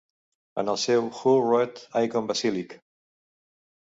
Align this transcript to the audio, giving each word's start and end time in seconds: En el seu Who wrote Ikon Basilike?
En 0.61 0.71
el 0.71 0.79
seu 0.83 1.03
Who 1.17 1.33
wrote 1.49 1.83
Ikon 2.01 2.31
Basilike? 2.31 2.81